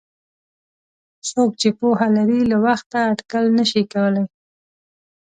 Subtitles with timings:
[1.29, 4.25] څوک چې پوهه لري له وخته اټکل نشي کولای.